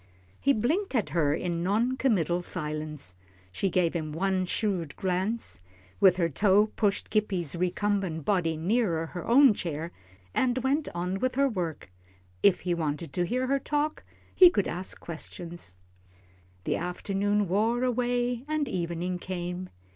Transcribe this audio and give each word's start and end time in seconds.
He 0.39 0.51
blinked 0.51 0.95
at 0.95 1.09
her 1.09 1.31
in 1.35 1.61
non 1.61 1.95
committal 1.95 2.41
silence. 2.41 3.13
She 3.51 3.69
gave 3.69 3.93
him 3.93 4.11
one 4.11 4.47
shrewd 4.47 4.95
glance, 4.95 5.61
with 5.99 6.17
her 6.17 6.27
toe 6.27 6.71
pushed 6.75 7.11
Gippie's 7.11 7.55
recumbent 7.55 8.25
body 8.25 8.57
nearer 8.57 9.05
her 9.05 9.27
own 9.27 9.53
chair, 9.53 9.91
and 10.33 10.57
went 10.63 10.87
on 10.95 11.19
with 11.19 11.35
her 11.35 11.47
work. 11.47 11.91
If 12.41 12.61
he 12.61 12.73
wanted 12.73 13.13
to 13.13 13.27
hear 13.27 13.45
her 13.45 13.59
talk, 13.59 14.03
he 14.33 14.49
could 14.49 14.67
ask 14.67 14.99
questions. 14.99 15.75
The 16.63 16.77
afternoon 16.77 17.47
wore 17.47 17.83
away 17.83 18.43
and 18.47 18.67
evening 18.67 19.19
came. 19.19 19.69